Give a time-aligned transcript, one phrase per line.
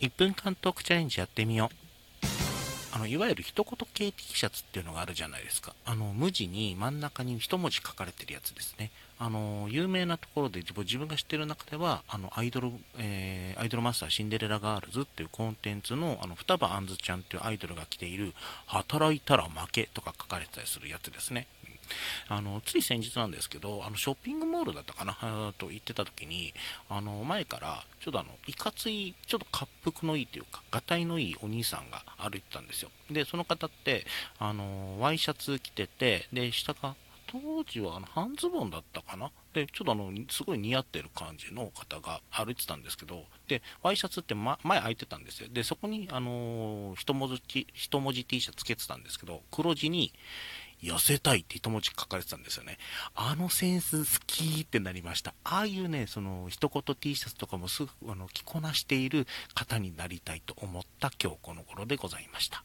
[0.00, 1.86] 1分間トークチャレンジやってみよう。
[2.96, 5.74] あの、いわゆる一言系 T シャツっていうのがあるじゃないですか。
[5.84, 8.90] あの、無地に真ん中に一文字書かれてるやつですね。
[9.18, 18.34] あの、有名なところで自分が知ってる中では、あの、アイドル、えー、アイドルマスターシンデレラガールズっていうコンテンツの、あの、双葉あんずちゃんっていうアイドルが着ている、
[18.66, 21.46] 働いたら負けとか書かれてたりするやつですね。
[22.28, 25.52] あのつい先日なんですけど、あのショッピングモールだったかな？
[25.56, 26.52] と言ってた時に、
[26.88, 32.90] あの前からちょっとあのいかつい、ちょっと滑腹のいいというか、がたいのいいお兄さんが歩いてたんですよ。
[33.08, 34.04] で、その方って、
[34.40, 39.30] あのワイシャツ着てて、で、下が当時はあの半ズボンだったかな？
[39.52, 45.48] で、ちょっとあの、すごい似合ってる感じの方が歩いてたんですけど、で、ワイシャツって、ま、前開いてたんですよ。
[45.50, 50.12] で、そこに、あのー、一文字、一文字 T シャツつけてたんですけど、黒字に、
[50.82, 52.76] 寄せたいって一文字書かれてたんですよね。
[53.14, 55.32] あのセンス好きってなりました。
[55.42, 62.62] ああいうね、その一言 T シャツとかもすぐあの着こなしている方になりたいと思った今日この頃でございました。